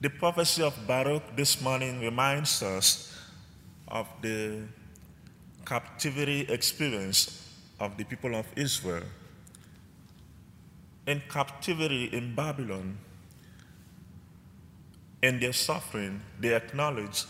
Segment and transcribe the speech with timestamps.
[0.00, 3.18] The prophecy of Baruch this morning reminds us
[3.88, 4.62] of the
[5.66, 9.02] captivity experience of the people of Israel.
[11.08, 12.96] In captivity in Babylon,
[15.20, 17.26] in their suffering, they acknowledged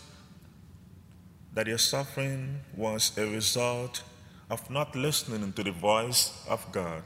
[1.55, 4.03] that their suffering was a result
[4.50, 7.03] of not listening to the voice of God.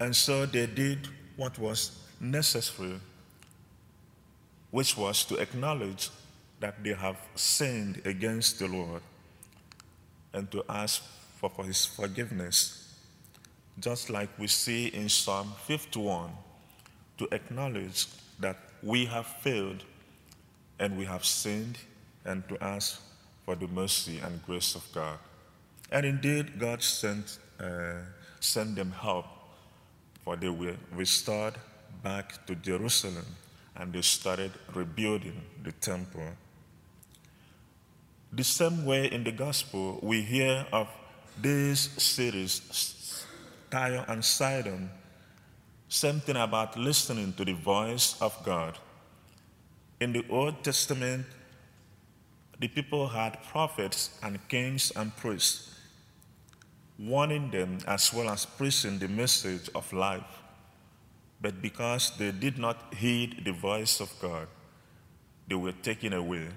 [0.00, 2.98] And so they did what was necessary,
[4.76, 6.10] which was to acknowledge
[6.60, 9.00] that they have sinned against the Lord
[10.34, 11.02] and to ask
[11.40, 12.94] for, for his forgiveness.
[13.80, 16.28] Just like we see in Psalm 51,
[17.16, 18.04] to acknowledge
[18.38, 19.82] that we have failed
[20.78, 21.78] and we have sinned
[22.26, 23.00] and to ask
[23.46, 25.18] for the mercy and grace of God.
[25.90, 28.02] And indeed, God sent, uh,
[28.40, 29.24] sent them help,
[30.22, 31.54] for they were restored
[32.02, 33.24] back to Jerusalem
[33.78, 36.28] and they started rebuilding the temple.
[38.32, 40.88] The same way in the gospel, we hear of
[41.40, 43.24] these cities,
[43.70, 44.90] Tyre and Sidon,
[45.88, 48.78] something about listening to the voice of God.
[50.00, 51.26] In the Old Testament,
[52.58, 55.76] the people had prophets and kings and priests
[56.98, 60.42] warning them as well as preaching the message of life.
[61.40, 64.48] But because they did not heed the voice of God,
[65.48, 66.48] they were taken away.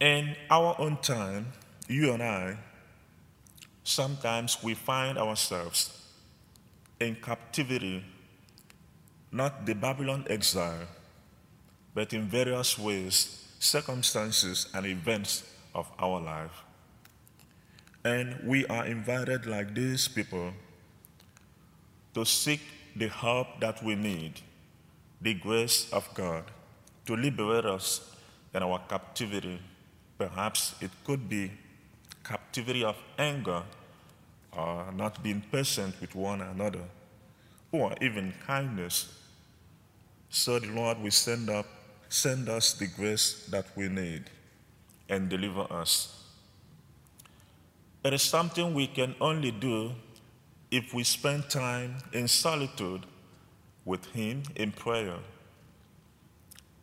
[0.00, 1.52] In our own time,
[1.88, 2.58] you and I,
[3.84, 6.02] sometimes we find ourselves
[7.00, 8.04] in captivity,
[9.30, 10.88] not the Babylon exile,
[11.94, 16.64] but in various ways, circumstances, and events of our life.
[18.04, 20.52] And we are invited, like these people,
[22.14, 22.60] to seek
[22.96, 24.40] the help that we need,
[25.20, 26.44] the grace of God,
[27.06, 28.16] to liberate us
[28.54, 29.60] in our captivity.
[30.16, 31.50] Perhaps it could be
[32.22, 33.62] captivity of anger
[34.52, 36.84] or not being patient with one another,
[37.72, 39.18] or even kindness.
[40.30, 41.66] So the Lord will send up,
[42.08, 44.30] send us the grace that we need
[45.08, 46.22] and deliver us.
[48.04, 49.92] It is something we can only do
[50.74, 53.06] if we spend time in solitude
[53.84, 55.18] with Him in prayer.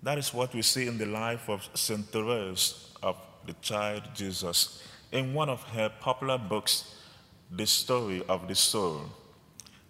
[0.01, 2.05] That is what we see in the life of St.
[2.05, 4.81] Therese of the child Jesus.
[5.11, 6.95] In one of her popular books,
[7.51, 9.01] The Story of the Soul,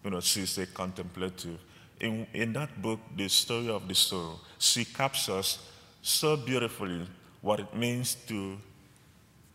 [0.04, 1.60] you know, she's a contemplative.
[2.00, 5.60] In, in that book, The Story of the Soul, she captures
[6.02, 7.06] so beautifully
[7.42, 8.58] what it means to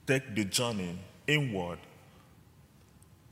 [0.07, 0.97] take the journey
[1.27, 1.81] inward.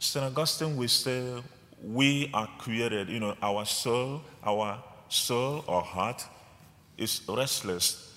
[0.04, 0.22] St.
[0.22, 1.42] Augustine will say,
[1.82, 4.78] we are created, you know, our soul, our
[5.08, 6.22] soul or heart
[6.98, 8.12] is restless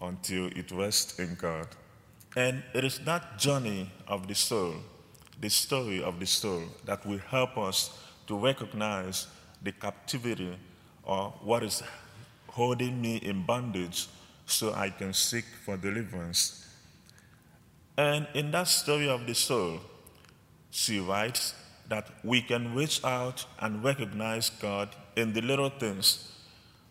[0.00, 1.68] until it rests in God.
[2.36, 4.76] And it is that journey of the soul,
[5.38, 7.90] the story of the soul, that will help us
[8.28, 9.26] to recognize
[9.62, 10.56] the captivity
[11.04, 11.82] or what is
[12.48, 14.06] holding me in bondage
[14.46, 16.66] so I can seek for deliverance.
[17.98, 19.80] And in that story of the soul,
[20.76, 21.54] she writes
[21.88, 26.30] that we can reach out and recognize God in the little things,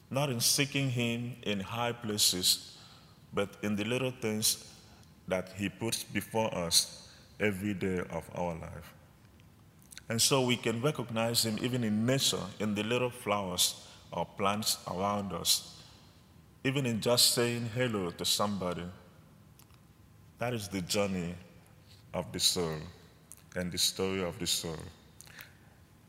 [0.10, 2.78] not in seeking Him in high places,
[3.32, 4.66] but in the little things
[5.28, 7.10] that He puts before us
[7.40, 8.92] every day of our life.
[10.10, 14.80] And so we can recognize Him even in nature, in the little flowers or plants
[14.88, 15.80] around us,
[16.64, 18.86] even in just saying hello to somebody.
[20.40, 21.36] That is the journey
[22.16, 22.80] of the soul
[23.56, 24.78] and the story of the soul.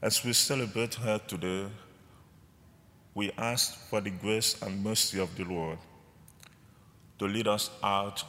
[0.02, 1.66] As we celebrate her today,
[3.14, 5.78] we ask for the grace and mercy of the Lord
[7.18, 8.22] to lead us out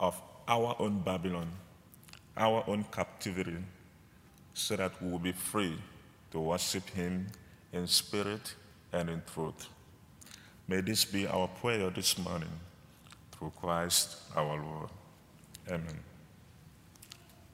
[0.00, 1.48] of our own Babylon,
[2.36, 3.58] our own captivity,
[4.54, 5.76] so that we will be free
[6.32, 7.26] to worship Him
[7.72, 8.54] in spirit
[8.92, 9.68] and in truth.
[10.66, 12.52] May this be our prayer this morning
[13.32, 14.90] through Christ our Lord.
[15.68, 16.07] Amen.